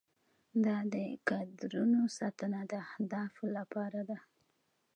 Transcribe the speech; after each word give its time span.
دا 0.65 0.77
د 0.93 0.95
کادرونو 1.29 2.01
ساتنه 2.17 2.59
د 2.71 2.73
اهدافو 2.93 3.43
لپاره 3.57 4.01
ده. 4.09 4.19